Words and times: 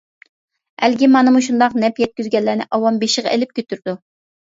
ئەلگە 0.85 1.09
مانا 1.15 1.33
مۇشۇنداق 1.35 1.75
نەپ 1.83 2.01
يەتكۈزگەنلەرنى 2.03 2.67
ئاۋام 2.79 2.97
بېشىغا 3.05 3.35
ئېلىپ 3.37 3.53
كۆتۈرىدۇ. 3.61 3.95